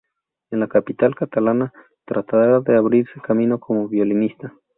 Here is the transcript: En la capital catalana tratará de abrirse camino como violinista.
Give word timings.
En 0.49 0.59
la 0.61 0.67
capital 0.67 1.13
catalana 1.13 1.71
tratará 2.05 2.59
de 2.59 2.75
abrirse 2.75 3.21
camino 3.21 3.59
como 3.59 3.87
violinista. 3.87 4.51